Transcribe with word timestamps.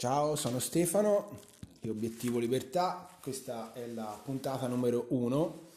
Ciao, 0.00 0.32
sono 0.34 0.60
Stefano 0.60 1.40
di 1.78 1.90
Obiettivo 1.90 2.38
Libertà, 2.38 3.06
questa 3.20 3.74
è 3.74 3.86
la 3.86 4.18
puntata 4.24 4.66
numero 4.66 5.04
1 5.10 5.68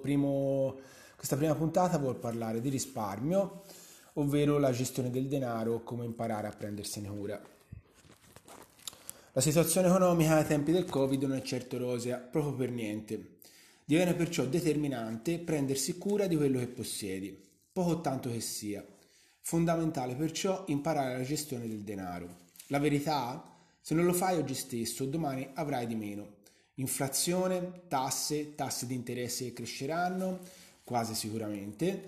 Primo, 0.00 0.78
questa 1.16 1.36
prima 1.36 1.56
puntata 1.56 1.98
vuol 1.98 2.20
parlare 2.20 2.60
di 2.60 2.68
risparmio, 2.68 3.64
ovvero 4.12 4.56
la 4.58 4.70
gestione 4.70 5.10
del 5.10 5.26
denaro, 5.26 5.82
come 5.82 6.04
imparare 6.04 6.46
a 6.46 6.54
prendersene 6.56 7.08
cura. 7.08 7.42
La 9.34 9.40
situazione 9.40 9.88
economica 9.88 10.36
ai 10.36 10.44
tempi 10.44 10.72
del 10.72 10.84
Covid 10.84 11.22
non 11.22 11.38
è 11.38 11.40
certo 11.40 11.78
rosea, 11.78 12.18
proprio 12.18 12.52
per 12.52 12.70
niente. 12.70 13.36
Diviene 13.82 14.12
perciò 14.12 14.44
determinante 14.44 15.38
prendersi 15.38 15.96
cura 15.96 16.26
di 16.26 16.36
quello 16.36 16.58
che 16.58 16.66
possiedi, 16.66 17.34
poco 17.72 17.92
o 17.92 18.00
tanto 18.02 18.30
che 18.30 18.40
sia. 18.40 18.84
Fondamentale 19.40 20.16
perciò 20.16 20.64
imparare 20.66 21.16
la 21.16 21.24
gestione 21.24 21.66
del 21.66 21.80
denaro. 21.80 22.28
La 22.66 22.78
verità? 22.78 23.42
Se 23.80 23.94
non 23.94 24.04
lo 24.04 24.12
fai 24.12 24.36
oggi 24.36 24.52
stesso, 24.52 25.06
domani 25.06 25.48
avrai 25.54 25.86
di 25.86 25.94
meno. 25.94 26.34
Inflazione, 26.74 27.84
tasse, 27.88 28.54
tassi 28.54 28.84
di 28.84 28.94
interesse 28.94 29.44
che 29.44 29.54
cresceranno, 29.54 30.40
quasi 30.84 31.14
sicuramente, 31.14 32.02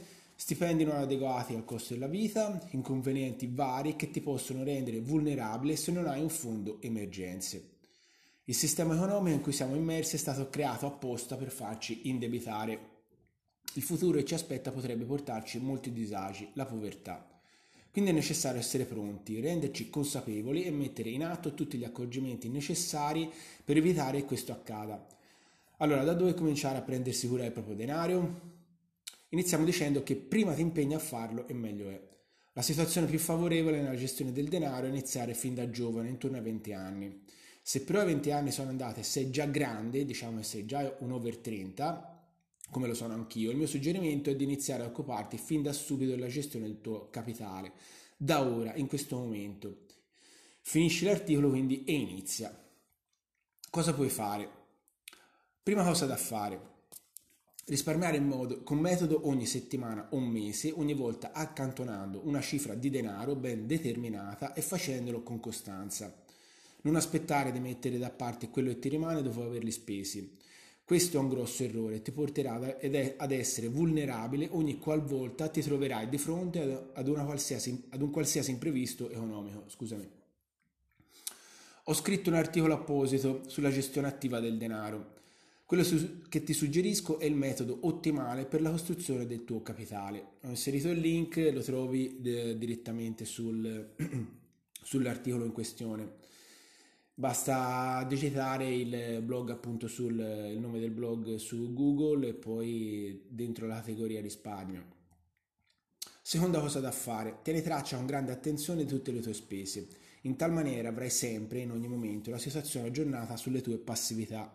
stipendi 0.44 0.84
non 0.84 0.96
adeguati 0.96 1.54
al 1.54 1.64
costo 1.64 1.94
della 1.94 2.06
vita, 2.06 2.60
inconvenienti 2.72 3.48
vari 3.50 3.96
che 3.96 4.10
ti 4.10 4.20
possono 4.20 4.62
rendere 4.62 5.00
vulnerabile 5.00 5.74
se 5.74 5.90
non 5.90 6.06
hai 6.06 6.20
un 6.20 6.28
fondo 6.28 6.82
emergenze. 6.82 7.70
Il 8.44 8.54
sistema 8.54 8.94
economico 8.94 9.36
in 9.36 9.40
cui 9.40 9.52
siamo 9.52 9.74
immersi 9.74 10.16
è 10.16 10.18
stato 10.18 10.50
creato 10.50 10.84
apposta 10.84 11.38
per 11.38 11.50
farci 11.50 12.10
indebitare. 12.10 12.78
Il 13.72 13.82
futuro 13.82 14.18
che 14.18 14.26
ci 14.26 14.34
aspetta 14.34 14.70
potrebbe 14.70 15.06
portarci 15.06 15.58
molti 15.60 15.90
disagi, 15.94 16.50
la 16.52 16.66
povertà. 16.66 17.26
Quindi 17.90 18.10
è 18.10 18.12
necessario 18.12 18.60
essere 18.60 18.84
pronti, 18.84 19.40
renderci 19.40 19.88
consapevoli 19.88 20.64
e 20.64 20.70
mettere 20.70 21.08
in 21.08 21.24
atto 21.24 21.54
tutti 21.54 21.78
gli 21.78 21.84
accorgimenti 21.84 22.50
necessari 22.50 23.32
per 23.64 23.78
evitare 23.78 24.18
che 24.18 24.26
questo 24.26 24.52
accada. 24.52 25.06
Allora, 25.78 26.04
da 26.04 26.12
dove 26.12 26.34
cominciare 26.34 26.76
a 26.76 26.82
prendersi 26.82 27.28
cura 27.28 27.44
del 27.44 27.52
proprio 27.52 27.76
denaro? 27.76 28.53
Iniziamo 29.30 29.64
dicendo 29.64 30.02
che 30.02 30.16
prima 30.16 30.54
ti 30.54 30.60
impegni 30.60 30.94
a 30.94 30.98
farlo 30.98 31.46
e 31.48 31.54
meglio 31.54 31.88
è. 31.88 32.00
La 32.52 32.62
situazione 32.62 33.08
più 33.08 33.18
favorevole 33.18 33.80
nella 33.80 33.96
gestione 33.96 34.32
del 34.32 34.48
denaro 34.48 34.86
è 34.86 34.88
iniziare 34.88 35.34
fin 35.34 35.54
da 35.54 35.68
giovane, 35.70 36.08
intorno 36.08 36.36
ai 36.36 36.42
20 36.42 36.72
anni. 36.72 37.24
Se 37.60 37.82
però 37.82 38.02
i 38.02 38.06
20 38.06 38.30
anni 38.30 38.52
sono 38.52 38.70
andati 38.70 39.00
e 39.00 39.02
sei 39.02 39.30
già 39.30 39.46
grande, 39.46 40.04
diciamo 40.04 40.36
che 40.36 40.44
sei 40.44 40.66
già 40.66 40.96
un 41.00 41.10
over 41.10 41.38
30, 41.38 42.28
come 42.70 42.86
lo 42.86 42.94
sono 42.94 43.14
anch'io, 43.14 43.50
il 43.50 43.56
mio 43.56 43.66
suggerimento 43.66 44.30
è 44.30 44.36
di 44.36 44.44
iniziare 44.44 44.82
a 44.82 44.86
occuparti 44.86 45.36
fin 45.38 45.62
da 45.62 45.72
subito 45.72 46.12
della 46.12 46.28
gestione 46.28 46.66
del 46.66 46.80
tuo 46.80 47.08
capitale, 47.10 47.72
da 48.16 48.42
ora, 48.42 48.74
in 48.74 48.86
questo 48.86 49.16
momento. 49.16 49.86
Finisci 50.60 51.04
l'articolo 51.04 51.50
quindi 51.50 51.84
e 51.84 51.92
inizia. 51.92 52.56
Cosa 53.70 53.94
puoi 53.94 54.08
fare? 54.08 54.48
Prima 55.62 55.84
cosa 55.84 56.06
da 56.06 56.16
fare, 56.16 56.73
Risparmiare 57.66 58.20
modo, 58.20 58.62
con 58.62 58.78
metodo 58.78 59.26
ogni 59.26 59.46
settimana 59.46 60.08
o 60.10 60.20
mese, 60.20 60.70
ogni 60.76 60.92
volta 60.92 61.32
accantonando 61.32 62.20
una 62.24 62.42
cifra 62.42 62.74
di 62.74 62.90
denaro 62.90 63.36
ben 63.36 63.66
determinata 63.66 64.52
e 64.52 64.60
facendolo 64.60 65.22
con 65.22 65.40
costanza. 65.40 66.14
Non 66.82 66.96
aspettare 66.96 67.52
di 67.52 67.60
mettere 67.60 67.96
da 67.96 68.10
parte 68.10 68.50
quello 68.50 68.68
che 68.68 68.80
ti 68.80 68.90
rimane 68.90 69.22
dopo 69.22 69.42
averli 69.42 69.70
spesi. 69.70 70.36
Questo 70.84 71.16
è 71.16 71.20
un 71.20 71.30
grosso 71.30 71.62
errore, 71.62 72.02
ti 72.02 72.12
porterà 72.12 72.76
ad 73.16 73.32
essere 73.32 73.68
vulnerabile 73.68 74.48
ogni 74.50 74.78
qualvolta 74.78 75.48
ti 75.48 75.62
troverai 75.62 76.10
di 76.10 76.18
fronte 76.18 76.60
ad, 76.60 76.90
ad 76.92 77.08
un 78.02 78.10
qualsiasi 78.10 78.50
imprevisto 78.50 79.08
economico. 79.08 79.64
Scusami. 79.68 80.06
Ho 81.84 81.94
scritto 81.94 82.28
un 82.28 82.36
articolo 82.36 82.74
apposito 82.74 83.40
sulla 83.46 83.70
gestione 83.70 84.08
attiva 84.08 84.40
del 84.40 84.58
denaro. 84.58 85.22
Quello 85.66 85.82
che 86.28 86.42
ti 86.42 86.52
suggerisco 86.52 87.18
è 87.18 87.24
il 87.24 87.34
metodo 87.34 87.78
ottimale 87.82 88.44
per 88.44 88.60
la 88.60 88.70
costruzione 88.70 89.26
del 89.26 89.44
tuo 89.44 89.62
capitale. 89.62 90.32
Ho 90.42 90.48
inserito 90.50 90.90
il 90.90 90.98
link, 90.98 91.36
lo 91.52 91.62
trovi 91.62 92.20
eh, 92.22 92.58
direttamente 92.58 93.24
sul, 93.24 93.94
sull'articolo 94.82 95.46
in 95.46 95.52
questione. 95.52 96.16
Basta 97.14 98.04
digitare 98.06 98.74
il 98.74 99.22
blog 99.22 99.50
appunto 99.50 99.88
sul 99.88 100.14
nome 100.14 100.80
del 100.80 100.90
blog 100.90 101.36
su 101.36 101.72
Google 101.72 102.28
e 102.28 102.34
poi 102.34 103.24
dentro 103.26 103.66
la 103.66 103.76
categoria 103.76 104.20
risparmio. 104.20 104.84
Seconda 106.20 106.60
cosa 106.60 106.80
da 106.80 106.90
fare, 106.90 107.38
tieni 107.42 107.62
traccia 107.62 107.96
con 107.96 108.04
grande 108.04 108.32
attenzione 108.32 108.84
tutte 108.84 109.12
le 109.12 109.20
tue 109.20 109.32
spese. 109.32 109.88
In 110.22 110.36
tal 110.36 110.52
maniera 110.52 110.90
avrai 110.90 111.10
sempre, 111.10 111.60
in 111.60 111.70
ogni 111.70 111.88
momento, 111.88 112.30
la 112.30 112.38
situazione 112.38 112.88
aggiornata 112.88 113.36
sulle 113.36 113.62
tue 113.62 113.78
passività 113.78 114.52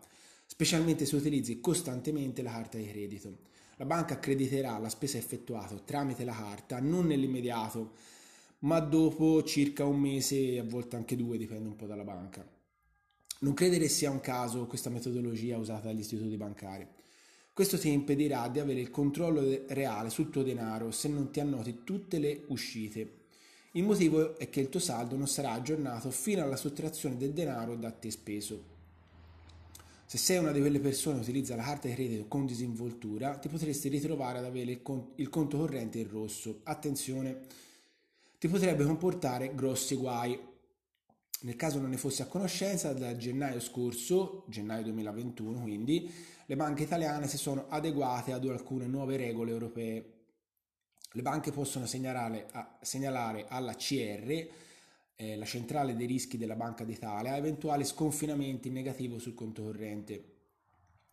specialmente 0.51 1.05
se 1.05 1.15
utilizzi 1.15 1.59
costantemente 1.61 2.41
la 2.41 2.49
carta 2.49 2.79
di 2.79 2.87
credito. 2.87 3.37
La 3.77 3.85
banca 3.85 4.15
accrediterà 4.15 4.79
la 4.79 4.89
spesa 4.89 5.19
effettuata 5.19 5.75
tramite 5.85 6.25
la 6.25 6.33
carta 6.33 6.79
non 6.79 7.05
nell'immediato, 7.05 7.91
ma 8.61 8.79
dopo 8.79 9.43
circa 9.43 9.85
un 9.85 9.99
mese, 9.99 10.57
a 10.57 10.63
volte 10.63 10.95
anche 10.95 11.15
due, 11.15 11.37
dipende 11.37 11.69
un 11.69 11.75
po' 11.75 11.85
dalla 11.85 12.03
banca. 12.03 12.45
Non 13.41 13.53
credere 13.53 13.87
sia 13.87 14.09
un 14.09 14.19
caso 14.21 14.65
questa 14.65 14.89
metodologia 14.89 15.57
usata 15.57 15.87
dagli 15.87 15.99
istituti 15.99 16.35
bancari. 16.35 16.85
Questo 17.53 17.77
ti 17.77 17.91
impedirà 17.91 18.47
di 18.47 18.59
avere 18.59 18.81
il 18.81 18.89
controllo 18.89 19.65
reale 19.67 20.09
sul 20.09 20.31
tuo 20.31 20.41
denaro 20.41 20.89
se 20.89 21.09
non 21.09 21.29
ti 21.29 21.39
annoti 21.39 21.83
tutte 21.83 22.17
le 22.17 22.45
uscite. 22.47 23.17
Il 23.73 23.83
motivo 23.83 24.35
è 24.39 24.49
che 24.49 24.61
il 24.61 24.69
tuo 24.69 24.79
saldo 24.79 25.15
non 25.15 25.27
sarà 25.27 25.51
aggiornato 25.51 26.09
fino 26.09 26.41
alla 26.41 26.57
sottrazione 26.57 27.17
del 27.17 27.33
denaro 27.33 27.75
da 27.75 27.91
te 27.91 28.09
speso. 28.09 28.77
Se 30.09 30.17
sei 30.17 30.39
una 30.39 30.51
di 30.51 30.59
quelle 30.59 30.79
persone 30.79 31.17
che 31.17 31.21
utilizza 31.21 31.55
la 31.55 31.61
carta 31.61 31.87
di 31.87 31.93
credito 31.93 32.25
con 32.25 32.47
disinvoltura, 32.47 33.37
ti 33.37 33.47
potresti 33.47 33.89
ritrovare 33.89 34.39
ad 34.39 34.45
avere 34.45 34.71
il, 34.71 34.81
conto, 34.81 35.11
il 35.17 35.29
conto 35.29 35.59
corrente 35.59 35.99
in 35.99 36.09
rosso. 36.09 36.61
Attenzione, 36.63 37.41
ti 38.39 38.47
potrebbe 38.47 38.85
comportare 38.85 39.53
grossi 39.53 39.95
guai. 39.95 40.35
Nel 41.41 41.55
caso 41.55 41.79
non 41.79 41.91
ne 41.91 41.97
fossi 41.97 42.23
a 42.23 42.25
conoscenza, 42.25 42.91
da 42.93 43.15
gennaio 43.15 43.59
scorso, 43.59 44.45
gennaio 44.47 44.81
2021 44.85 45.61
quindi, 45.61 46.11
le 46.47 46.55
banche 46.55 46.81
italiane 46.81 47.27
si 47.27 47.37
sono 47.37 47.67
adeguate 47.69 48.31
ad 48.33 48.43
alcune 48.47 48.87
nuove 48.87 49.15
regole 49.15 49.51
europee. 49.51 50.13
Le 51.11 51.21
banche 51.21 51.51
possono 51.51 51.85
segnalare, 51.85 52.47
a, 52.53 52.79
segnalare 52.81 53.45
alla 53.47 53.75
CR 53.75 54.47
eh, 55.21 55.35
la 55.35 55.45
centrale 55.45 55.97
dei 55.97 56.07
rischi 56.07 56.37
della 56.37 56.55
Banca 56.55 56.85
d'Italia, 56.85 57.35
eventuali 57.35 57.83
sconfinamenti 57.83 58.69
in 58.69 58.73
negativo 58.73 59.19
sul 59.19 59.33
conto 59.33 59.63
corrente. 59.63 60.23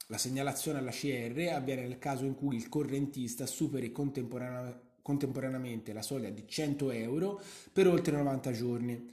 La 0.06 0.17
segnalazione 0.17 0.78
alla 0.78 0.93
CR 0.93 1.50
avviene 1.53 1.83
nel 1.83 1.99
caso 1.99 2.25
in 2.25 2.37
cui 2.37 2.55
il 2.55 2.69
correntista 2.69 3.47
superi 3.47 3.91
contemporanea, 3.91 4.81
contemporaneamente 5.03 5.93
la 5.93 6.03
soglia 6.03 6.31
di 6.31 6.44
100 6.47 6.93
euro 6.93 7.43
per 7.72 7.89
oltre 7.89 8.17
90 8.17 8.53
giorni. 8.53 9.11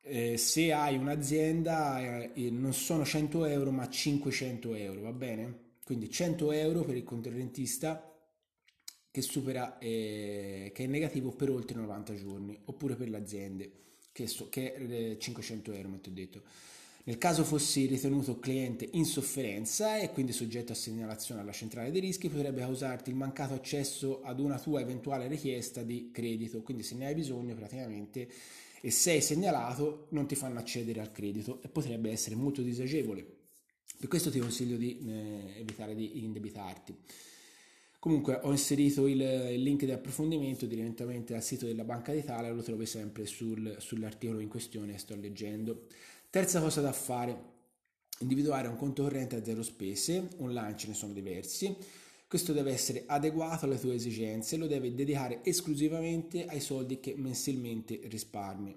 Eh, 0.00 0.38
se 0.38 0.72
hai 0.72 0.96
un'azienda 0.96 2.32
eh, 2.32 2.50
non 2.50 2.72
sono 2.72 3.04
100 3.04 3.44
euro 3.44 3.70
ma 3.70 3.86
500 3.86 4.74
euro, 4.76 5.02
va 5.02 5.12
bene? 5.12 5.72
Quindi 5.84 6.10
100 6.10 6.52
euro 6.52 6.84
per 6.84 6.96
il 6.96 7.04
correntista 7.04 8.13
che 9.14 9.22
supera 9.22 9.78
eh, 9.78 10.72
che 10.74 10.82
è 10.82 10.86
negativo 10.88 11.30
per 11.30 11.48
oltre 11.48 11.78
90 11.78 12.16
giorni 12.16 12.58
oppure 12.64 12.96
per 12.96 13.08
le 13.08 13.16
aziende 13.16 13.70
che, 14.10 14.26
so, 14.26 14.48
che 14.48 14.74
è 14.74 15.16
500 15.16 15.70
euro 15.70 15.84
come 15.84 16.00
ho 16.04 16.10
detto. 16.10 16.42
Nel 17.04 17.16
caso 17.16 17.44
fossi 17.44 17.86
ritenuto 17.86 18.40
cliente 18.40 18.88
in 18.90 19.04
sofferenza 19.04 19.98
e 19.98 20.10
quindi 20.10 20.32
soggetto 20.32 20.72
a 20.72 20.74
segnalazione 20.74 21.42
alla 21.42 21.52
centrale 21.52 21.92
dei 21.92 22.00
rischi 22.00 22.28
potrebbe 22.28 22.62
causarti 22.62 23.10
il 23.10 23.14
mancato 23.14 23.54
accesso 23.54 24.20
ad 24.24 24.40
una 24.40 24.58
tua 24.58 24.80
eventuale 24.80 25.28
richiesta 25.28 25.84
di 25.84 26.10
credito. 26.12 26.62
Quindi 26.62 26.82
se 26.82 26.96
ne 26.96 27.06
hai 27.06 27.14
bisogno 27.14 27.54
praticamente 27.54 28.28
e 28.80 28.90
sei 28.90 29.20
segnalato 29.20 30.08
non 30.08 30.26
ti 30.26 30.34
fanno 30.34 30.58
accedere 30.58 31.00
al 31.00 31.12
credito 31.12 31.62
e 31.62 31.68
potrebbe 31.68 32.10
essere 32.10 32.34
molto 32.34 32.62
disagevole. 32.62 33.24
Per 33.96 34.08
questo 34.08 34.32
ti 34.32 34.40
consiglio 34.40 34.76
di 34.76 34.98
eh, 35.06 35.60
evitare 35.60 35.94
di 35.94 36.24
indebitarti 36.24 36.96
Comunque 38.04 38.38
ho 38.42 38.50
inserito 38.50 39.06
il, 39.06 39.18
il, 39.22 39.62
link 39.62 39.86
di 39.86 39.90
approfondimento 39.90 40.66
direttamente 40.66 41.34
al 41.34 41.42
sito 41.42 41.64
della 41.64 41.84
Banca 41.84 42.12
d'Italia, 42.12 42.52
lo 42.52 42.60
trovi 42.60 42.84
sempre 42.84 43.24
sul, 43.24 43.76
sull'articolo 43.78 44.40
in 44.40 44.48
questione 44.50 44.98
sto 44.98 45.16
leggendo. 45.16 45.86
Terza 46.28 46.60
cosa 46.60 46.82
da 46.82 46.92
fare, 46.92 47.34
individuare 48.18 48.68
un 48.68 48.76
conto 48.76 49.04
corrente 49.04 49.36
a 49.36 49.42
zero 49.42 49.62
spese, 49.62 50.28
online 50.36 50.76
ce 50.76 50.88
ne 50.88 50.92
sono 50.92 51.14
diversi. 51.14 51.74
Questo 52.28 52.52
deve 52.52 52.72
essere 52.72 53.04
adeguato 53.06 53.64
alle 53.64 53.80
tue 53.80 53.94
esigenze, 53.94 54.58
lo 54.58 54.66
devi 54.66 54.94
dedicare 54.94 55.42
esclusivamente 55.42 56.44
ai 56.44 56.60
soldi 56.60 57.00
che 57.00 57.14
mensilmente 57.16 58.00
risparmi. 58.02 58.76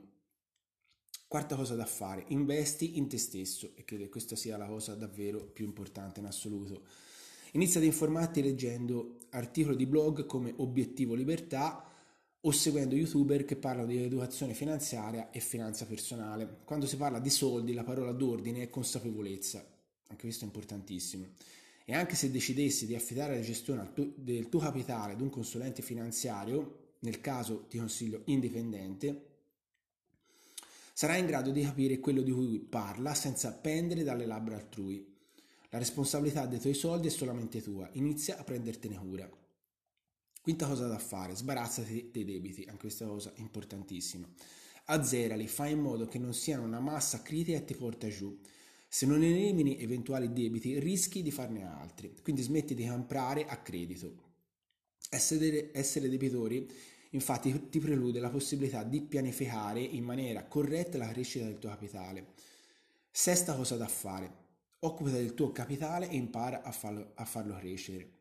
Quarta 1.27 1.57
cosa 1.57 1.75
da 1.75 1.85
fare, 1.85 2.23
investi 2.29 2.97
in 2.97 3.09
te 3.09 3.17
stesso 3.17 3.73
e 3.75 3.83
credo 3.83 4.03
che 4.03 4.09
questa 4.09 4.37
sia 4.37 4.55
la 4.55 4.67
cosa 4.67 4.95
davvero 4.95 5.43
più 5.43 5.65
importante 5.65 6.21
in 6.21 6.27
assoluto. 6.27 6.83
Inizia 7.57 7.79
ad 7.79 7.87
informarti 7.87 8.43
leggendo 8.43 9.17
articoli 9.31 9.75
di 9.75 9.87
blog 9.87 10.27
come 10.27 10.53
Obiettivo 10.57 11.15
Libertà 11.15 11.83
o 12.39 12.51
seguendo 12.51 12.93
youtuber 12.93 13.45
che 13.45 13.55
parlano 13.55 13.87
di 13.87 13.97
educazione 13.97 14.53
finanziaria 14.53 15.31
e 15.31 15.39
finanza 15.39 15.87
personale. 15.87 16.59
Quando 16.65 16.85
si 16.85 16.97
parla 16.97 17.17
di 17.17 17.31
soldi 17.31 17.73
la 17.73 17.83
parola 17.83 18.11
d'ordine 18.11 18.61
è 18.61 18.69
consapevolezza, 18.69 19.65
anche 20.05 20.21
questo 20.21 20.43
è 20.43 20.45
importantissimo. 20.45 21.29
E 21.83 21.95
anche 21.95 22.13
se 22.13 22.29
decidessi 22.29 22.85
di 22.85 22.93
affidare 22.93 23.33
la 23.33 23.41
gestione 23.41 23.91
del 24.13 24.49
tuo 24.49 24.59
capitale 24.59 25.13
ad 25.13 25.21
un 25.21 25.31
consulente 25.31 25.81
finanziario, 25.81 26.93
nel 26.99 27.21
caso 27.21 27.65
ti 27.67 27.79
consiglio 27.79 28.21
indipendente, 28.25 29.25
sarai 30.93 31.21
in 31.21 31.25
grado 31.25 31.49
di 31.49 31.63
capire 31.63 31.99
quello 31.99 32.21
di 32.21 32.31
cui 32.31 32.59
parla 32.59 33.15
senza 33.15 33.51
pendere 33.51 34.03
dalle 34.03 34.27
labbra 34.27 34.57
altrui. 34.57 35.15
La 35.77 35.83
responsabilità 35.83 36.47
dei 36.47 36.59
tuoi 36.59 36.73
soldi 36.73 37.05
è 37.05 37.11
solamente 37.11 37.61
tua, 37.61 37.87
inizia 37.93 38.39
a 38.39 38.43
prendertene 38.43 38.97
cura. 38.97 39.29
Quinta 40.41 40.65
cosa 40.65 40.87
da 40.87 40.97
fare, 40.97 41.35
sbarazzati 41.35 42.09
dei 42.11 42.25
debiti, 42.25 42.63
anche 42.63 42.81
questa 42.81 43.05
cosa 43.05 43.31
importantissima. 43.35 44.27
Azzerali, 44.85 45.47
fai 45.47 45.73
in 45.73 45.81
modo 45.81 46.07
che 46.07 46.17
non 46.17 46.33
siano 46.33 46.63
una 46.63 46.79
massa 46.79 47.21
critica 47.21 47.59
e 47.59 47.65
ti 47.65 47.75
porta 47.75 48.07
giù. 48.07 48.35
Se 48.87 49.05
non 49.05 49.21
elimini 49.21 49.79
eventuali 49.79 50.33
debiti, 50.33 50.79
rischi 50.79 51.21
di 51.21 51.29
farne 51.29 51.63
altri. 51.63 52.15
Quindi 52.23 52.41
smetti 52.41 52.73
di 52.73 52.87
comprare 52.87 53.45
a 53.45 53.57
credito. 53.57 54.15
Essere, 55.11 55.69
essere 55.73 56.09
debitori 56.09 56.67
infatti 57.11 57.69
ti 57.69 57.77
prelude 57.77 58.19
la 58.19 58.31
possibilità 58.31 58.81
di 58.81 59.01
pianificare 59.01 59.81
in 59.81 60.03
maniera 60.03 60.43
corretta 60.45 60.97
la 60.97 61.09
crescita 61.09 61.45
del 61.45 61.59
tuo 61.59 61.69
capitale. 61.69 62.33
Sesta 63.11 63.55
cosa 63.55 63.77
da 63.77 63.87
fare. 63.87 64.46
Occupati 64.79 65.15
del 65.15 65.33
tuo 65.33 65.51
capitale 65.51 66.07
e 66.07 66.15
impara 66.15 66.61
a 66.61 66.71
farlo, 66.71 67.11
a 67.15 67.25
farlo 67.25 67.55
crescere. 67.55 68.11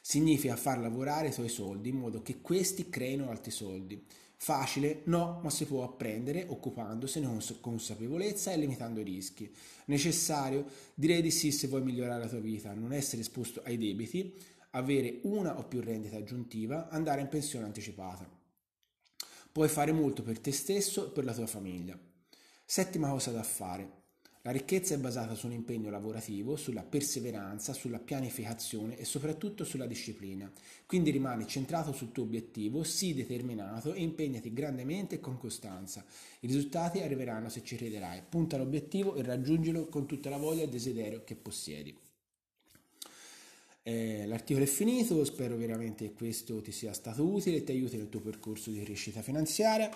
Significa 0.00 0.56
far 0.56 0.78
lavorare 0.78 1.28
i 1.28 1.32
tuoi 1.32 1.48
soldi 1.48 1.90
in 1.90 1.96
modo 1.96 2.22
che 2.22 2.40
questi 2.40 2.88
creino 2.88 3.28
altri 3.28 3.50
soldi. 3.50 4.02
Facile? 4.38 5.02
No, 5.04 5.40
ma 5.42 5.50
si 5.50 5.66
può 5.66 5.82
apprendere 5.82 6.46
occupandosene 6.48 7.26
con 7.26 7.42
consapevolezza 7.60 8.52
e 8.52 8.56
limitando 8.56 9.00
i 9.00 9.04
rischi. 9.04 9.52
Necessario? 9.86 10.64
Direi 10.94 11.20
di 11.20 11.30
sì 11.30 11.50
se 11.52 11.68
vuoi 11.68 11.82
migliorare 11.82 12.22
la 12.22 12.28
tua 12.28 12.40
vita, 12.40 12.72
non 12.72 12.92
essere 12.92 13.22
esposto 13.22 13.60
ai 13.64 13.76
debiti, 13.76 14.34
avere 14.70 15.20
una 15.24 15.58
o 15.58 15.64
più 15.64 15.80
rendite 15.80 16.16
aggiuntiva, 16.16 16.88
andare 16.88 17.20
in 17.20 17.28
pensione 17.28 17.64
anticipata. 17.66 18.26
Puoi 19.52 19.68
fare 19.68 19.92
molto 19.92 20.22
per 20.22 20.38
te 20.38 20.52
stesso 20.52 21.08
e 21.08 21.10
per 21.10 21.24
la 21.24 21.34
tua 21.34 21.46
famiglia. 21.46 21.98
Settima 22.64 23.10
cosa 23.10 23.32
da 23.32 23.42
fare. 23.42 24.04
La 24.46 24.52
ricchezza 24.52 24.94
è 24.94 24.98
basata 24.98 25.34
su 25.34 25.46
un 25.46 25.54
impegno 25.54 25.90
lavorativo, 25.90 26.54
sulla 26.54 26.84
perseveranza, 26.84 27.72
sulla 27.72 27.98
pianificazione 27.98 28.96
e 28.96 29.04
soprattutto 29.04 29.64
sulla 29.64 29.86
disciplina. 29.86 30.48
Quindi 30.86 31.10
rimani 31.10 31.48
centrato 31.48 31.92
sul 31.92 32.12
tuo 32.12 32.22
obiettivo, 32.22 32.84
sii 32.84 33.12
determinato 33.12 33.92
e 33.92 34.02
impegnati 34.02 34.52
grandemente 34.52 35.16
e 35.16 35.20
con 35.20 35.36
costanza. 35.36 36.04
I 36.38 36.46
risultati 36.46 37.00
arriveranno 37.00 37.48
se 37.48 37.64
ci 37.64 37.74
crederai. 37.74 38.22
Punta 38.28 38.54
all'obiettivo 38.54 39.16
e 39.16 39.24
raggiungilo 39.24 39.86
con 39.88 40.06
tutta 40.06 40.30
la 40.30 40.36
voglia 40.36 40.60
e 40.60 40.66
il 40.66 40.70
desiderio 40.70 41.24
che 41.24 41.34
possiedi. 41.34 41.98
Eh, 43.82 44.26
l'articolo 44.26 44.64
è 44.64 44.68
finito, 44.68 45.24
spero 45.24 45.56
veramente 45.56 46.04
che 46.06 46.12
questo 46.12 46.62
ti 46.62 46.70
sia 46.70 46.92
stato 46.92 47.24
utile 47.24 47.56
e 47.56 47.64
ti 47.64 47.72
aiuti 47.72 47.96
nel 47.96 48.08
tuo 48.08 48.20
percorso 48.20 48.70
di 48.70 48.80
crescita 48.80 49.22
finanziaria. 49.22 49.90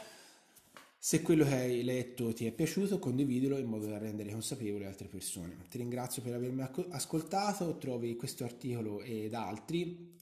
Se 1.03 1.23
quello 1.23 1.47
che 1.47 1.55
hai 1.55 1.83
letto 1.83 2.35
ti 2.35 2.45
è 2.45 2.53
piaciuto, 2.53 2.99
condividilo 2.99 3.57
in 3.57 3.65
modo 3.65 3.87
da 3.87 3.97
rendere 3.97 4.33
consapevoli 4.33 4.85
altre 4.85 5.09
persone. 5.09 5.57
Ti 5.71 5.79
ringrazio 5.79 6.21
per 6.21 6.35
avermi 6.35 6.63
ascoltato, 6.91 7.79
trovi 7.79 8.17
questo 8.17 8.45
articolo 8.45 9.01
ed 9.01 9.33
altri 9.33 10.19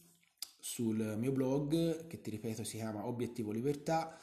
sul 0.60 1.16
mio 1.18 1.32
blog 1.32 2.06
che 2.06 2.20
ti 2.20 2.30
ripeto 2.30 2.62
si 2.62 2.76
chiama 2.76 3.08
Obiettivo 3.08 3.50
Libertà, 3.50 4.16